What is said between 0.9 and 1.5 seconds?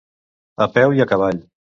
i a cavall.